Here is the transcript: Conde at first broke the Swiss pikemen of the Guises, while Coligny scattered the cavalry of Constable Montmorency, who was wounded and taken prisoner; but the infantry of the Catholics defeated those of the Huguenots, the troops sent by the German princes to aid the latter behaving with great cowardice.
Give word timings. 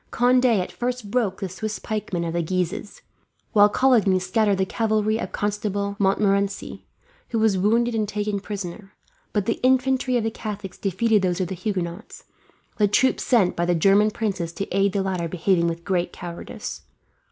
Conde 0.09 0.47
at 0.47 0.71
first 0.71 1.11
broke 1.11 1.39
the 1.41 1.47
Swiss 1.47 1.77
pikemen 1.77 2.23
of 2.23 2.33
the 2.33 2.41
Guises, 2.41 3.03
while 3.51 3.69
Coligny 3.69 4.17
scattered 4.17 4.57
the 4.57 4.65
cavalry 4.65 5.19
of 5.19 5.31
Constable 5.31 5.95
Montmorency, 5.99 6.87
who 7.29 7.37
was 7.37 7.55
wounded 7.55 7.93
and 7.93 8.09
taken 8.09 8.39
prisoner; 8.39 8.93
but 9.31 9.45
the 9.45 9.59
infantry 9.61 10.17
of 10.17 10.23
the 10.23 10.31
Catholics 10.31 10.79
defeated 10.79 11.21
those 11.21 11.39
of 11.39 11.49
the 11.49 11.53
Huguenots, 11.55 12.23
the 12.77 12.87
troops 12.87 13.23
sent 13.23 13.55
by 13.55 13.65
the 13.65 13.75
German 13.75 14.09
princes 14.09 14.51
to 14.53 14.67
aid 14.75 14.93
the 14.93 15.03
latter 15.03 15.27
behaving 15.27 15.67
with 15.67 15.83
great 15.85 16.11
cowardice. 16.11 16.81